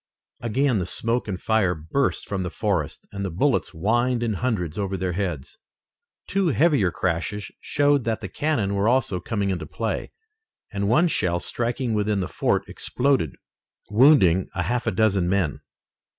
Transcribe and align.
Again 0.39 0.79
the 0.79 0.87
smoke 0.87 1.27
and 1.27 1.39
fire 1.39 1.75
burst 1.75 2.27
from 2.27 2.41
the 2.41 2.49
forest, 2.49 3.07
and 3.11 3.23
the 3.23 3.29
bullets 3.29 3.69
whined 3.69 4.23
in 4.23 4.33
hundreds 4.33 4.79
over 4.79 4.97
their 4.97 5.11
heads. 5.11 5.59
Two 6.25 6.47
heavier 6.47 6.89
crashes 6.91 7.51
showed 7.59 8.03
that 8.05 8.19
the 8.19 8.27
cannon 8.27 8.73
were 8.73 8.87
also 8.89 9.19
coming 9.19 9.51
into 9.51 9.67
play, 9.67 10.11
and 10.73 10.89
one 10.89 11.07
shell 11.07 11.39
striking 11.39 11.93
within 11.93 12.19
the 12.19 12.27
fort, 12.27 12.63
exploded, 12.67 13.35
wounding 13.91 14.47
a 14.55 14.63
half 14.63 14.85
dozen 14.91 15.29
men. 15.29 15.61